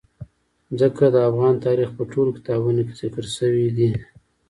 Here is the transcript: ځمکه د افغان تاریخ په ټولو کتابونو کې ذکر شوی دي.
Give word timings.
ځمکه 0.79 1.05
د 1.13 1.15
افغان 1.29 1.55
تاریخ 1.65 1.89
په 1.97 2.03
ټولو 2.11 2.29
کتابونو 2.37 2.81
کې 2.87 2.93
ذکر 3.01 3.25
شوی 3.37 3.67
دي. 3.77 3.89